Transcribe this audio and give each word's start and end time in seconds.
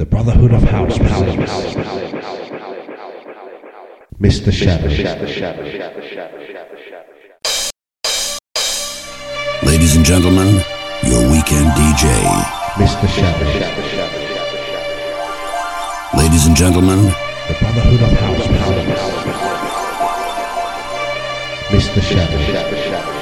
The 0.00 0.06
Brotherhood 0.06 0.54
of 0.54 0.62
House. 0.62 0.96
Mr. 4.18 4.50
Shadow. 4.50 4.88
Ladies 9.62 9.96
and 9.96 10.04
gentlemen, 10.06 10.64
your 11.04 11.30
weekend 11.30 11.66
DJ. 11.76 12.08
Mr. 12.80 13.08
Shadow. 13.08 13.44
Ladies 16.16 16.46
and 16.46 16.56
gentlemen, 16.56 17.04
The 17.04 17.56
Brotherhood 17.60 18.00
of 18.00 18.12
House. 18.20 18.46
Mr. 21.68 22.00
Shadow. 22.00 23.19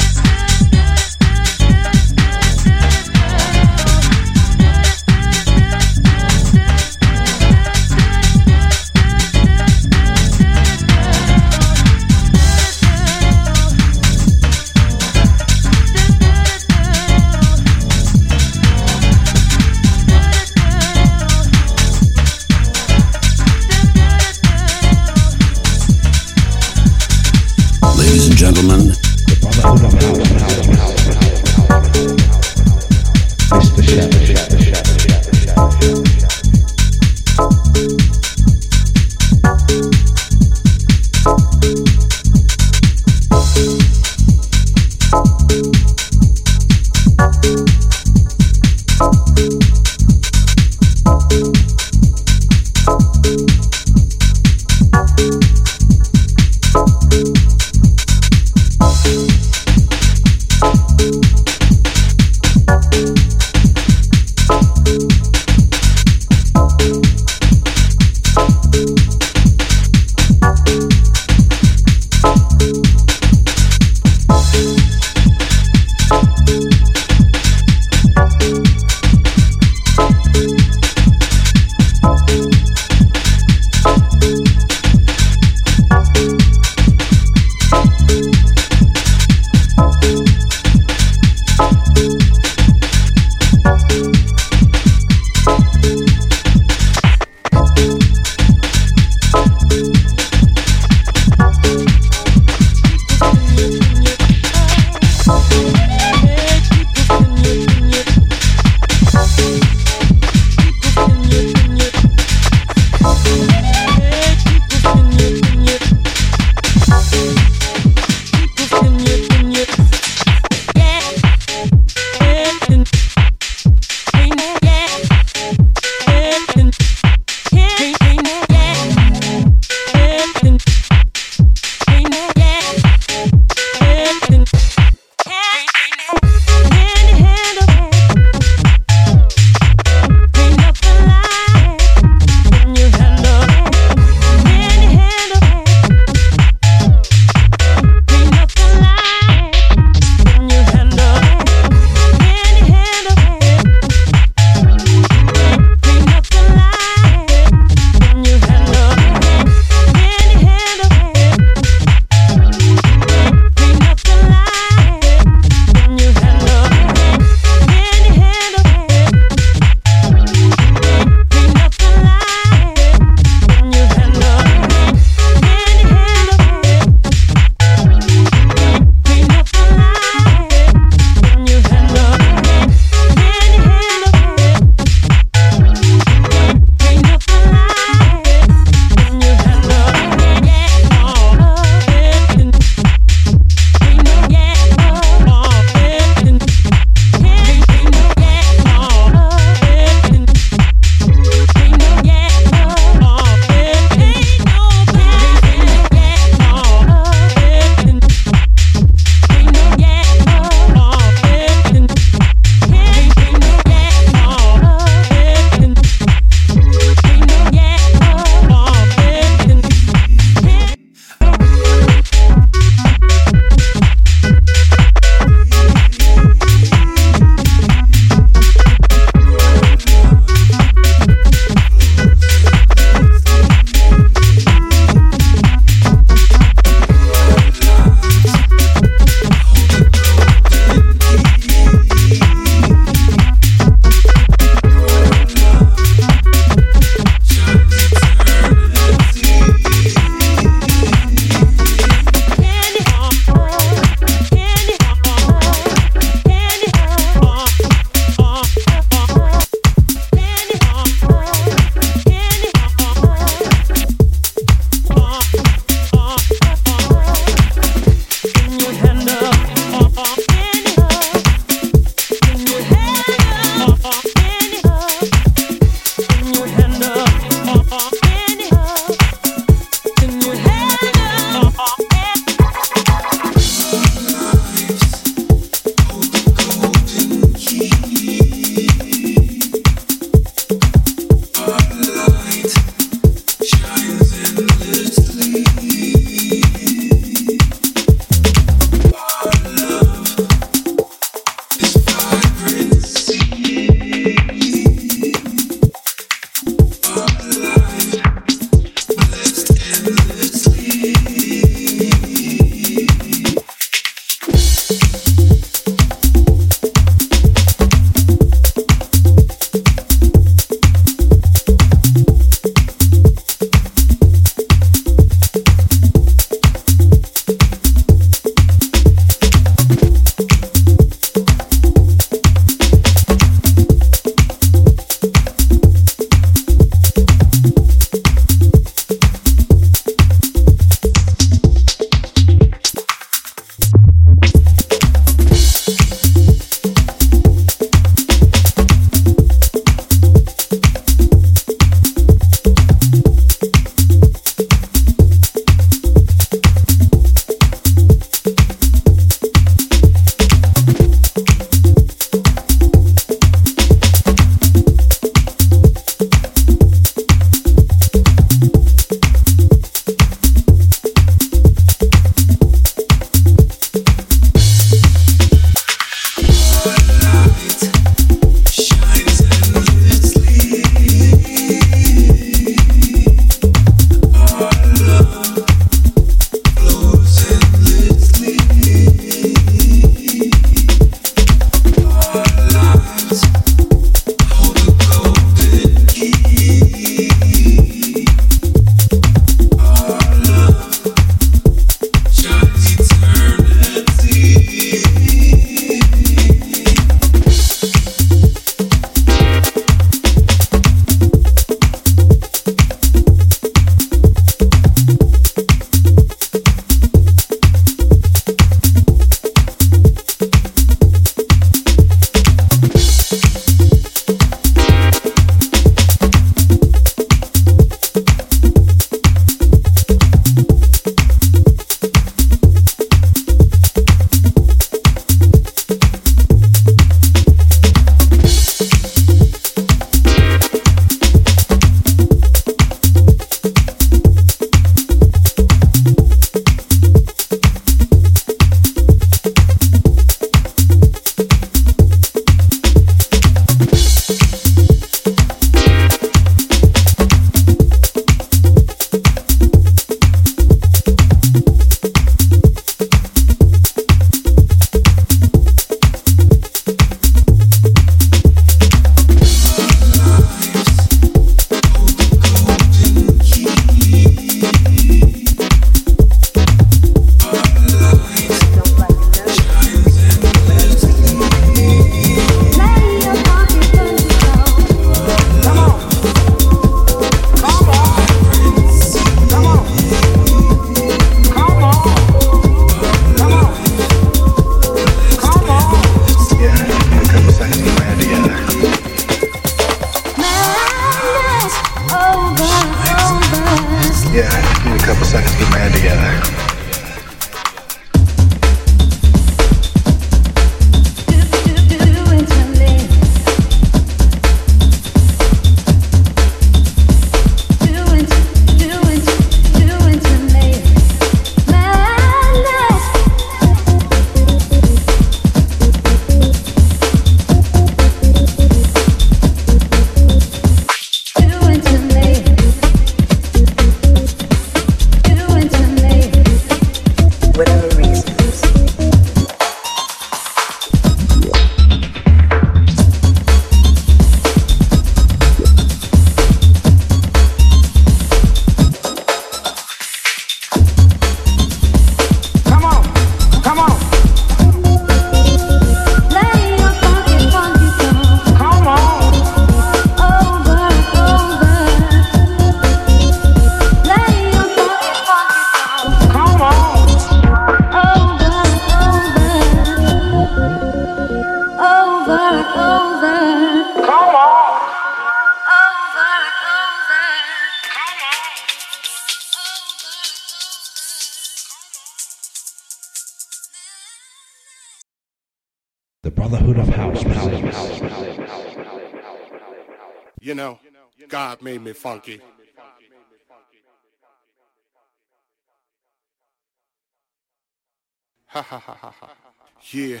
Yeah. 599.72 600.00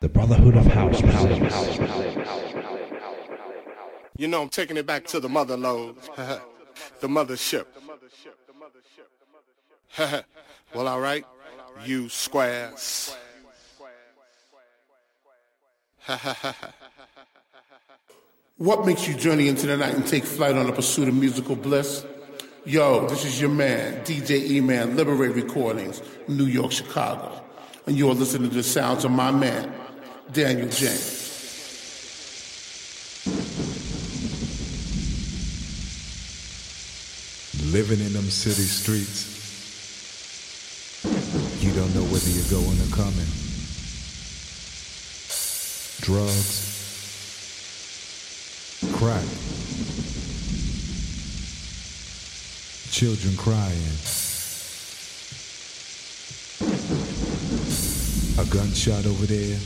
The 0.00 0.08
Brotherhood 0.08 0.56
of 0.56 0.66
House. 0.66 1.00
You 4.16 4.28
know, 4.28 4.42
I'm 4.42 4.48
taking 4.48 4.76
it 4.76 4.86
back 4.86 5.06
to 5.08 5.20
the 5.20 5.28
mother 5.28 5.56
lode. 5.56 5.96
the 7.00 7.08
mothership. 7.08 7.66
well, 10.74 10.88
all 10.88 11.00
right. 11.00 11.24
You 11.84 12.08
squares. 12.08 13.16
Ha 16.00 16.16
ha 16.16 16.34
ha 16.34 16.56
ha. 16.60 16.72
What 18.56 18.86
makes 18.86 19.08
you 19.08 19.14
journey 19.14 19.48
into 19.48 19.66
the 19.66 19.76
night 19.76 19.94
and 19.94 20.06
take 20.06 20.24
flight 20.24 20.54
on 20.54 20.66
the 20.66 20.72
pursuit 20.72 21.08
of 21.08 21.14
musical 21.14 21.56
bliss? 21.56 22.04
Yo, 22.66 23.06
this 23.08 23.26
is 23.26 23.38
your 23.38 23.50
man, 23.50 24.02
DJ 24.04 24.50
E-Man, 24.52 24.96
Liberate 24.96 25.34
Recordings, 25.34 26.00
New 26.28 26.46
York, 26.46 26.72
Chicago. 26.72 27.42
And 27.86 27.94
you're 27.94 28.14
listening 28.14 28.48
to 28.48 28.56
the 28.56 28.62
sounds 28.62 29.04
of 29.04 29.10
my 29.10 29.30
man, 29.30 29.70
Daniel 30.32 30.70
James. 30.70 31.20
Living 37.70 38.00
in 38.00 38.14
them 38.14 38.30
city 38.30 38.62
streets, 38.62 39.34
you 41.62 41.70
don't 41.72 41.94
know 41.94 42.04
whether 42.04 42.30
you're 42.30 42.48
going 42.48 42.80
or 42.80 42.88
coming. 42.96 43.28
Drugs, 46.00 46.72
crack. 48.94 50.13
Children 52.94 53.36
crying. 53.36 53.90
A 58.38 58.44
gunshot 58.54 59.04
over 59.04 59.26
there. 59.26 59.58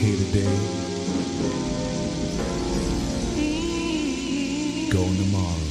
Here 0.00 0.16
today. 0.16 0.50
Going 4.90 5.16
tomorrow. 5.16 5.70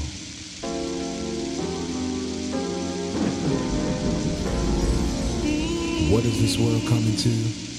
What 6.09 6.23
is 6.23 6.39
this 6.39 6.57
world 6.57 6.87
coming 6.87 7.17
to? 7.17 7.70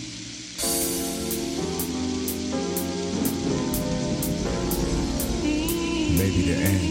The 6.33 6.55
end. 6.55 6.83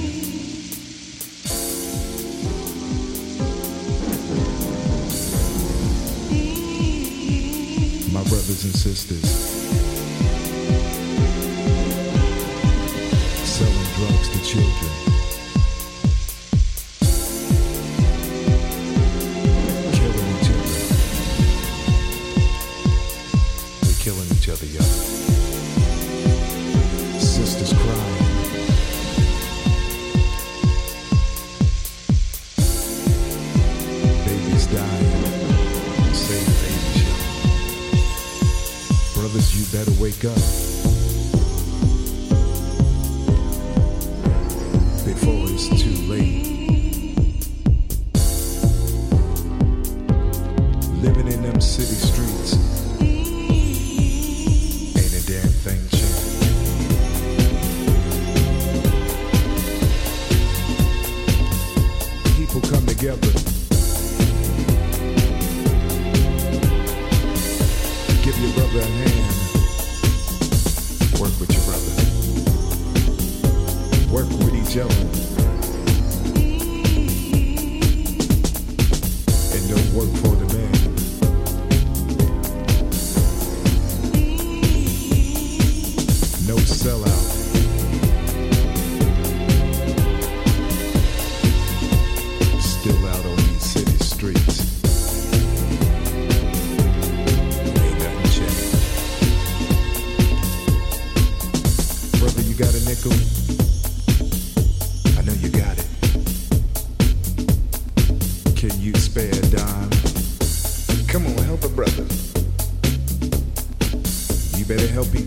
My 8.13 8.23
brothers 8.23 8.63
and 8.65 8.75
sisters, 8.75 9.30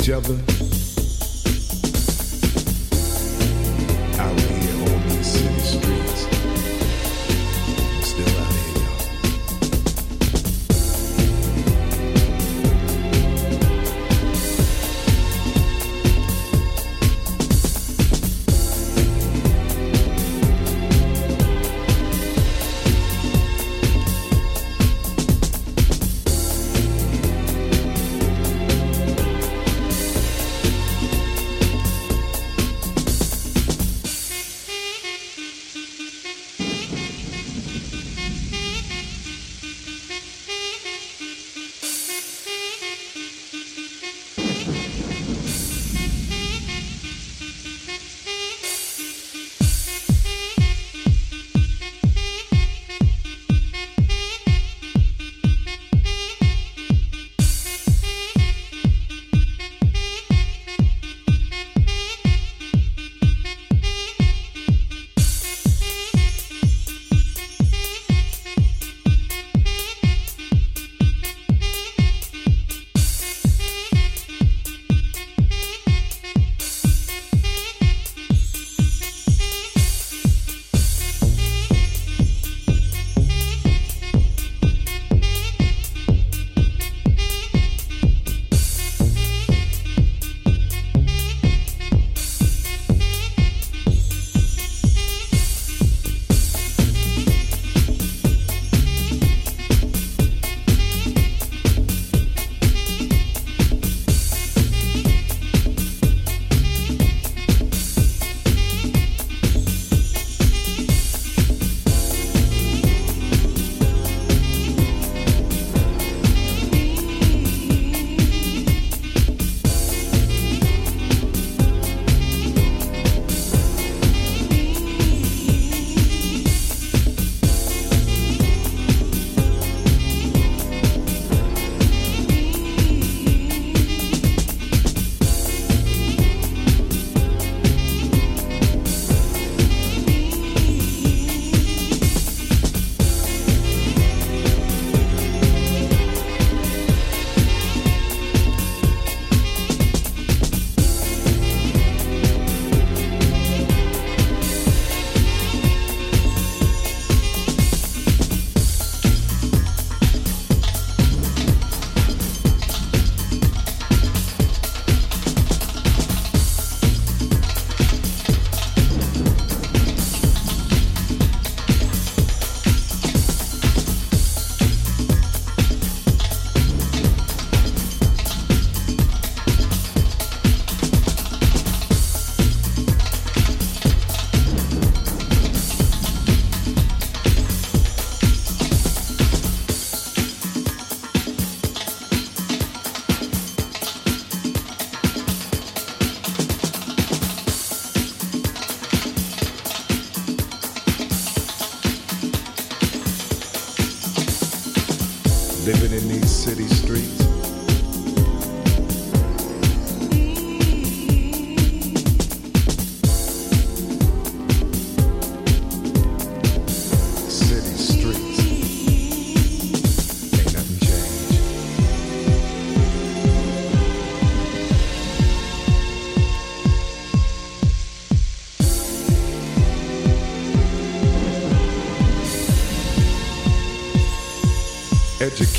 each 0.05 0.11
other. 0.11 0.54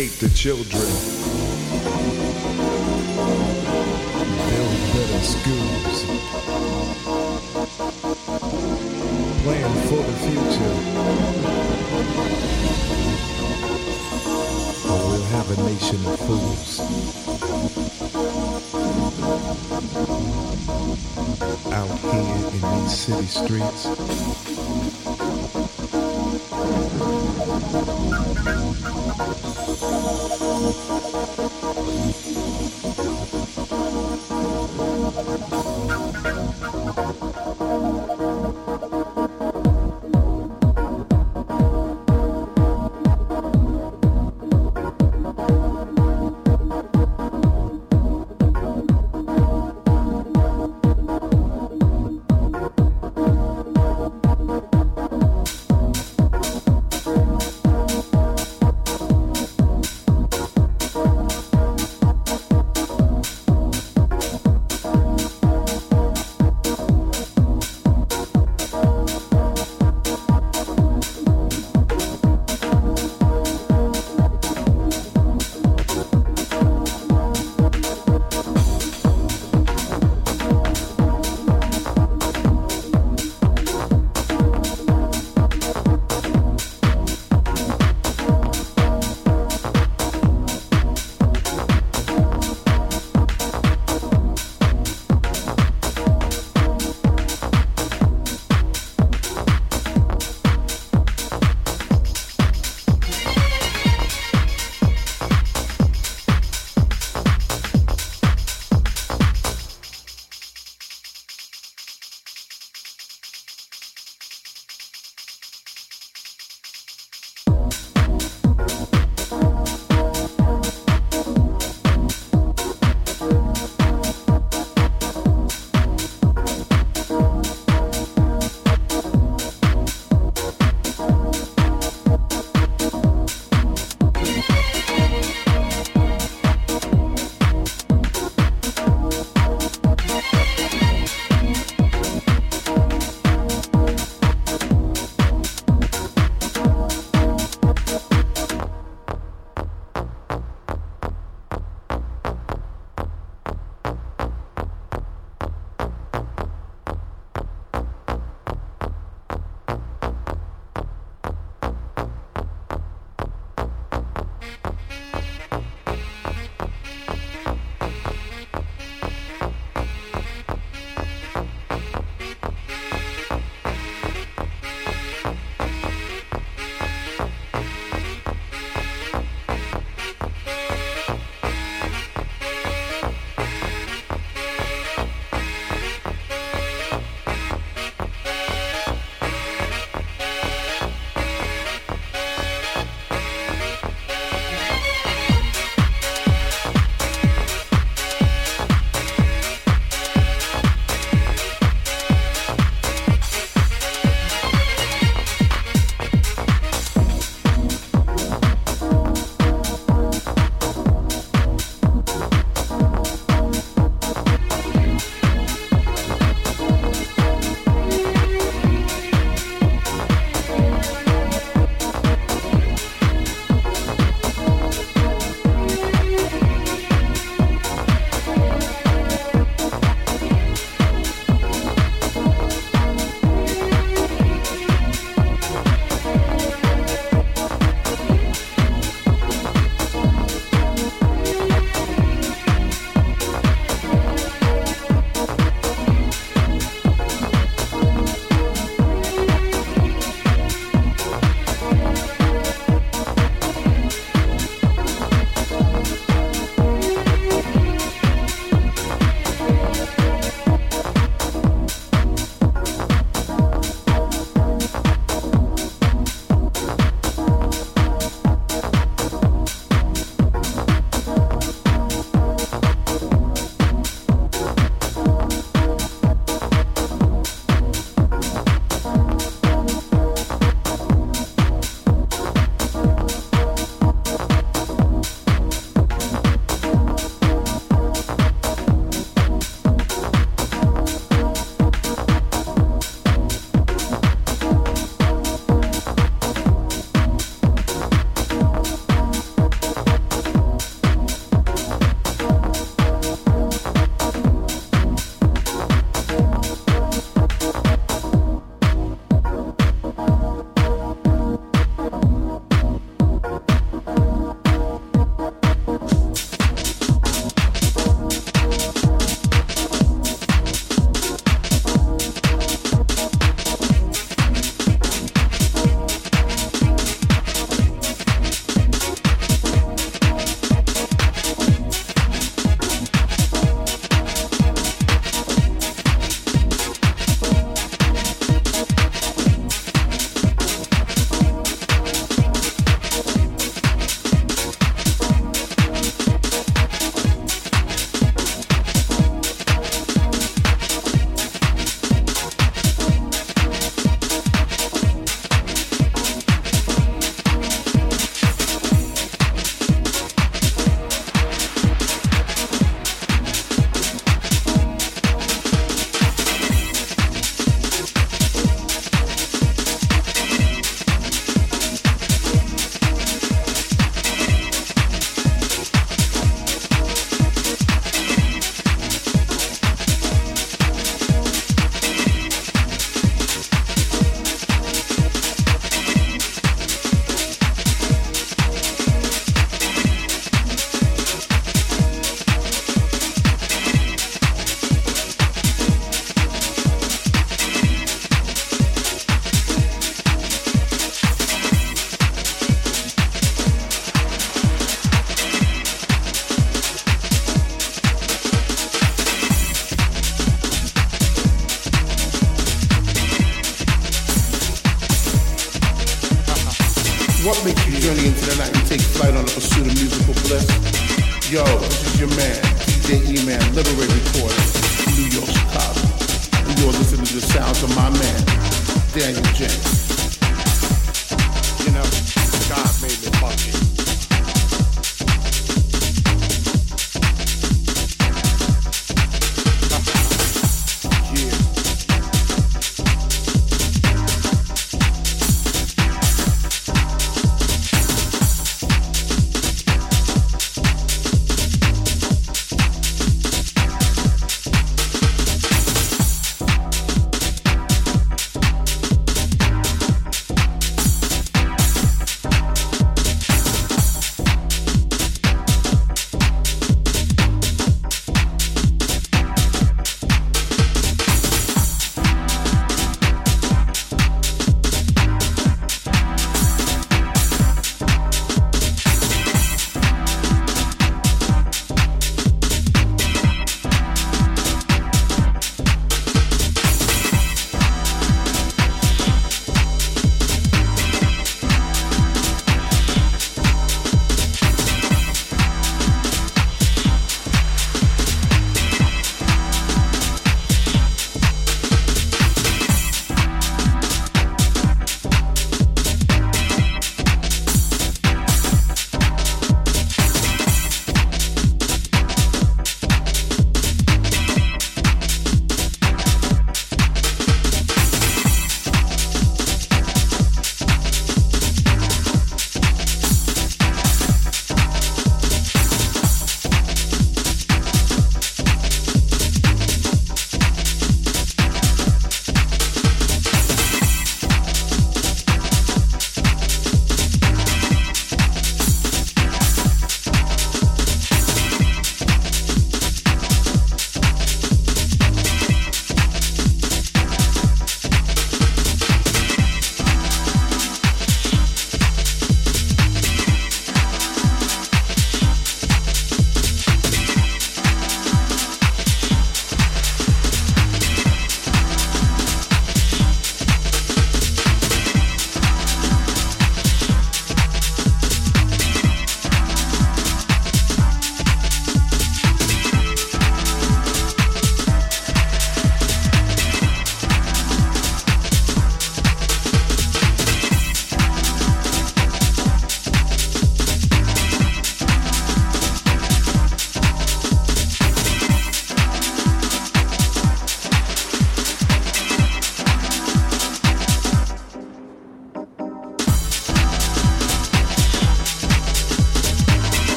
Educate 0.00 0.20
the 0.20 0.34
children. 0.34 0.88
Build 4.48 4.78
better 4.94 5.22
schools. 5.22 5.96
Plan 9.42 9.72
for 9.88 10.02
the 10.02 10.16
future. 10.24 10.76
Or 14.88 15.00
we'll 15.10 15.28
have 15.36 15.48
a 15.50 15.56
nation 15.64 16.00
of 16.06 16.14
fools. 16.20 16.80
Out 21.72 21.98
here 21.98 22.38
in 22.52 22.60
these 22.80 22.94
city 22.98 23.26
streets. 23.26 24.49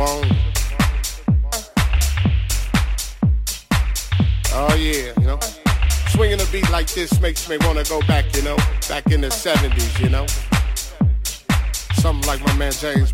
bone. 0.00 0.24
Oh 4.52 4.74
yeah, 4.78 5.12
you 5.20 5.26
know. 5.26 5.38
Swinging 6.08 6.40
a 6.40 6.46
beat 6.50 6.70
like 6.70 6.88
this 6.88 7.20
makes 7.20 7.48
me 7.50 7.58
wanna 7.60 7.84
go 7.84 8.00
back, 8.08 8.24
you 8.34 8.42
know, 8.42 8.56
back 8.88 9.10
in 9.12 9.20
the 9.20 9.28
70s, 9.28 10.00
you 10.00 10.08
know. 10.08 10.26
Something 12.00 12.26
like 12.26 12.40
my 12.46 12.54
man 12.56 12.72
James 12.72 13.12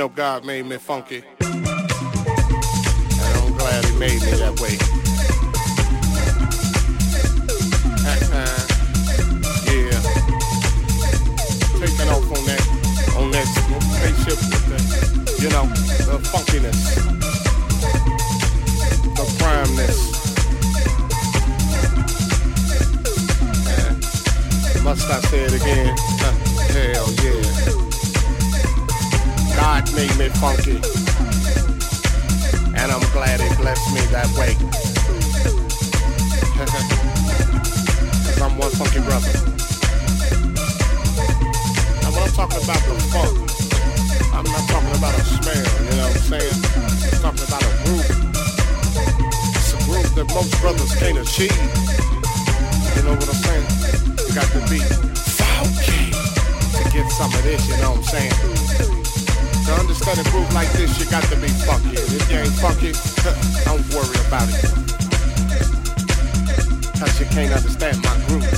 know 0.00 0.08
God 0.08 0.46
made 0.46 0.64
me 0.64 0.78
funky. 0.78 1.22
And 1.40 1.66
I'm 3.36 3.52
glad 3.58 3.84
he 3.84 3.92
made 3.98 4.22
me 4.22 4.30
that 4.40 4.58
way. 4.58 4.78
yeah. 9.68 10.00
Taking 11.78 12.08
off 12.08 12.30
on 12.32 12.44
that 12.48 12.62
on 13.18 13.30
that 13.32 13.46
spaceship 14.00 14.40
you 15.38 15.50
know, 15.50 15.66
the 16.08 16.16
funkiness. 16.32 16.80
The 19.16 19.24
primeness. 19.38 20.00
Must 24.82 25.10
I 25.10 25.20
say 25.28 25.40
it 25.40 25.52
again? 25.52 25.94
Hell 26.72 27.08
yeah. 27.22 27.49
God 29.80 29.94
made 29.94 30.16
me 30.18 30.28
funky. 30.36 30.76
And 32.76 32.92
I'm 32.92 33.00
glad 33.12 33.40
it 33.40 33.56
blessed 33.56 33.94
me 33.94 34.00
that 34.12 34.28
way. 34.36 34.52
Cause 38.26 38.40
I'm 38.42 38.58
one 38.58 38.70
funky 38.76 39.00
brother. 39.00 39.32
Now 42.02 42.12
when 42.12 42.22
I'm 42.28 42.34
talking 42.36 42.60
about 42.60 42.82
the 42.84 42.92
funk, 43.08 43.32
I'm 44.36 44.44
not 44.44 44.68
talking 44.68 44.94
about 45.00 45.16
a 45.16 45.24
smell, 45.24 45.56
you 45.56 45.96
know 45.96 46.08
what 46.08 46.16
I'm 46.16 46.28
saying? 46.28 46.60
I'm 47.08 47.20
talking 47.24 47.46
about 47.48 47.64
a 47.64 47.72
groove. 47.84 48.10
It's 49.56 49.72
a 49.72 49.76
groove 49.88 50.12
that 50.14 50.28
most 50.34 50.60
brothers 50.60 50.92
can't 50.96 51.16
achieve. 51.16 51.56
You 52.96 53.02
know 53.08 53.16
what 53.16 53.28
I'm 53.28 53.40
saying? 53.48 53.64
You 54.28 54.34
got 54.34 54.48
to 54.52 54.60
be 54.68 54.80
funky 55.16 56.12
to 56.12 56.82
get 56.92 57.08
some 57.12 57.32
of 57.32 57.42
this, 57.44 57.66
you 57.68 57.76
know 57.80 57.92
what 57.92 57.98
I'm 57.98 58.04
saying? 58.04 58.69
To 59.70 59.76
understand 59.76 60.18
a 60.18 60.24
groove 60.30 60.52
like 60.52 60.68
this, 60.72 60.98
you 60.98 61.08
got 61.08 61.22
to 61.30 61.36
be 61.36 61.46
funky. 61.46 61.90
And 61.90 62.10
if 62.10 62.28
you 62.28 62.38
ain't 62.38 62.50
funky, 62.58 62.90
don't 63.64 63.86
worry 63.94 64.18
about 64.26 64.48
it. 64.50 64.66
Cause 66.98 67.20
you 67.20 67.26
can't 67.26 67.54
understand 67.54 68.02
my 68.02 68.16
groove. 68.26 68.50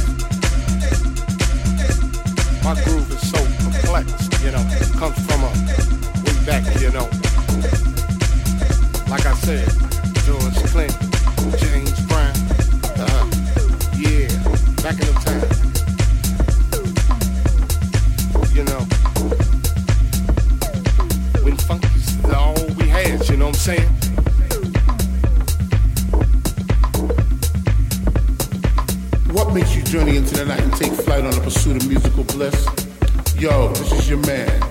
My 2.64 2.72
groove 2.82 3.12
is 3.12 3.20
so 3.28 3.36
complex, 3.60 4.08
you 4.42 4.52
know, 4.52 4.64
comes 4.96 5.20
from 5.28 5.44
a 5.44 5.52
way 6.24 6.46
back, 6.46 6.64
you 6.80 6.88
know. 6.90 7.04
Like 9.10 9.26
I 9.26 9.34
said, 9.44 9.68
George 10.24 10.56
Clinton, 10.72 10.96
James 11.58 12.00
Brown, 12.08 12.32
uh, 12.96 13.28
yeah, 14.00 14.32
back 14.80 14.96
in 14.96 15.12
the 15.12 15.20
time. 15.22 15.71
Bliss? 32.50 32.66
Yo, 33.36 33.68
this 33.68 33.92
is 33.92 34.08
your 34.10 34.18
man, 34.26 34.61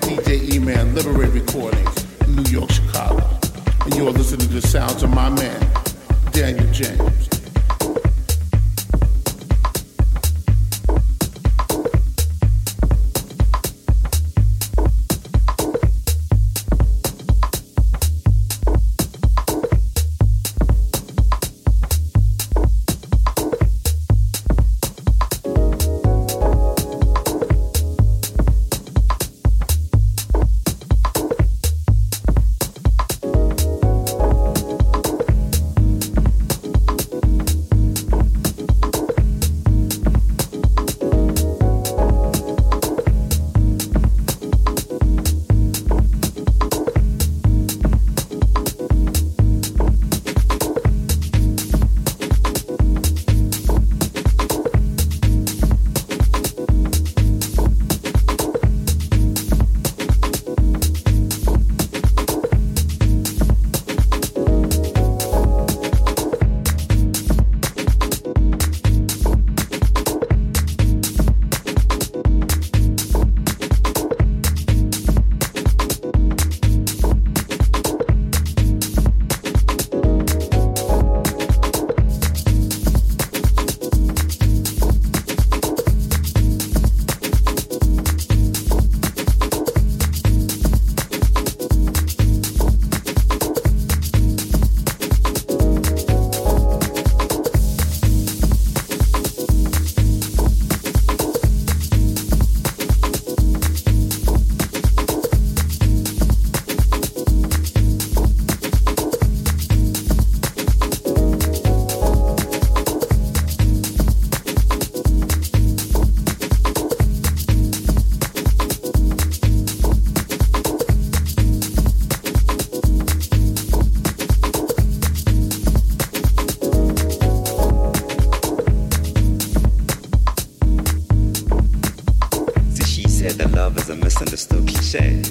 said 133.22 133.38
that 133.38 133.52
love 133.52 133.78
is 133.78 133.88
a 133.88 133.94
misunderstood 133.94 134.66
cliche. 134.66 135.22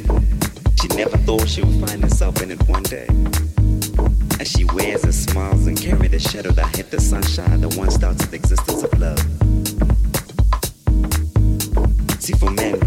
She 0.80 0.88
never 0.96 1.18
thought 1.26 1.46
she 1.46 1.62
would 1.62 1.86
find 1.86 2.02
herself 2.02 2.42
in 2.42 2.50
it 2.52 2.62
one 2.70 2.84
day. 2.84 3.06
As 4.40 4.50
she 4.50 4.64
wears 4.64 5.04
her 5.04 5.12
smiles 5.12 5.68
and 5.68 5.78
carry 5.78 6.08
the 6.08 6.18
shadow 6.18 6.52
that 6.52 6.74
hit 6.74 6.90
the 6.90 7.02
sunshine 7.02 7.60
that 7.60 7.76
once 7.76 7.96
started 7.96 8.30
the 8.32 8.38
existence 8.38 8.84
of 8.84 8.98
love. 8.98 9.20
See, 12.22 12.32
for 12.32 12.50
men, 12.50 12.80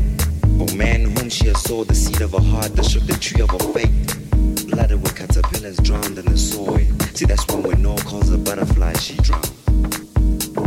for 0.59 0.75
men 0.75 1.15
whom 1.15 1.29
she 1.29 1.49
has 1.49 1.61
sowed 1.61 1.89
the 1.89 1.95
seed 1.95 2.23
of 2.23 2.33
her 2.33 2.41
heart 2.41 2.75
that 2.77 2.87
shook 2.87 3.03
the 3.03 3.19
tree 3.21 3.43
of 3.43 3.51
her 3.51 3.65
faith, 3.75 4.71
blooded 4.71 5.03
with 5.03 5.15
caterpillars 5.15 5.77
drowned 5.81 6.17
in 6.17 6.25
the 6.25 6.39
soil. 6.39 6.81
See, 7.13 7.27
that's 7.27 7.47
when 7.49 7.63
when 7.63 7.83
no 7.83 7.95
calls 7.97 8.31
a 8.31 8.39
butterfly, 8.39 8.95
she 8.95 9.17
drowns. 9.17 9.51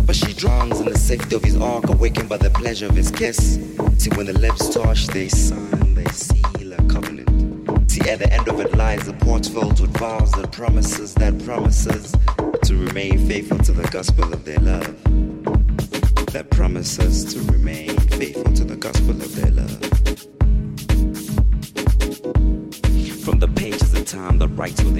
But 0.05 0.15
she 0.15 0.31
drowns 0.33 0.79
in 0.79 0.85
the 0.85 0.97
safety 0.97 1.35
of 1.35 1.43
his 1.43 1.57
ark, 1.57 1.89
awakened 1.89 2.29
by 2.29 2.37
the 2.37 2.51
pleasure 2.51 2.85
of 2.85 2.95
his 2.95 3.09
kiss. 3.09 3.57
See, 3.97 4.11
when 4.15 4.27
the 4.27 4.33
lips 4.33 4.69
touch, 4.69 5.07
they 5.07 5.27
sign, 5.27 5.95
they 5.95 6.05
seal 6.05 6.73
a 6.73 6.77
covenant. 6.87 7.91
See, 7.91 8.01
at 8.09 8.19
the 8.19 8.31
end 8.31 8.47
of 8.47 8.59
it 8.59 8.75
lies 8.75 9.07
a 9.07 9.13
port 9.13 9.45
filled 9.45 9.79
with 9.79 9.97
vows 9.97 10.33
and 10.33 10.51
promises 10.51 11.13
that 11.15 11.43
promises 11.43 12.15
to 12.63 12.75
remain 12.75 13.27
faithful 13.27 13.57
to 13.59 13.71
the 13.71 13.87
gospel 13.89 14.31
of 14.31 14.45
their 14.45 14.59
love. 14.59 14.95
That 16.33 16.47
promises 16.51 17.25
to 17.33 17.39
remain 17.51 17.97
faithful 17.97 18.53
to 18.53 18.63
the 18.63 18.75
gospel 18.75 19.11
of 19.11 19.35
their 19.35 19.51
love. 19.51 19.79
From 23.23 23.39
the 23.39 23.47
pages 23.47 23.93
of 23.93 24.05
time 24.05 24.37
that 24.39 24.49
writes 24.49 24.83
with 24.83 24.96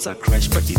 thoughts 0.00 0.06
are 0.06 0.14
but 0.48 0.69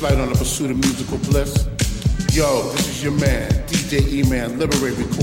flight 0.00 0.18
on 0.18 0.30
the 0.30 0.34
pursuit 0.34 0.70
of 0.70 0.78
musical 0.78 1.18
bliss? 1.18 1.68
Yo, 2.32 2.72
this 2.72 2.88
is 2.88 3.02
your 3.04 3.12
man, 3.12 3.50
DJ 3.68 4.00
E-Man, 4.24 4.58
Liberate 4.58 4.96
Recordings, 4.96 5.19